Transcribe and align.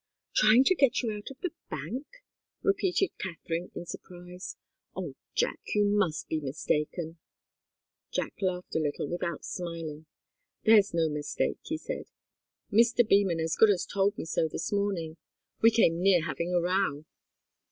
"Trying 0.33 0.63
to 0.63 0.73
get 0.73 1.03
you 1.03 1.11
out 1.11 1.29
of 1.29 1.39
the 1.41 1.51
bank?" 1.69 2.07
repeated 2.63 3.11
Katharine, 3.19 3.69
in 3.75 3.85
surprise. 3.85 4.57
"Oh, 4.95 5.13
Jack, 5.35 5.59
you 5.75 5.85
must 5.85 6.27
be 6.27 6.39
mistaken." 6.41 7.19
Jack 8.09 8.33
laughed 8.41 8.75
a 8.75 8.79
little 8.79 9.07
without 9.07 9.45
smiling. 9.45 10.07
"There's 10.63 10.95
no 10.95 11.07
mistake," 11.07 11.59
he 11.61 11.77
said. 11.77 12.05
"Mr. 12.71 13.07
Beman 13.07 13.39
as 13.39 13.55
good 13.55 13.69
as 13.69 13.85
told 13.85 14.17
me 14.17 14.25
so 14.25 14.47
this 14.47 14.71
morning. 14.71 15.17
We 15.61 15.69
came 15.69 16.01
near 16.01 16.23
having 16.25 16.51
a 16.51 16.59
row." 16.59 17.05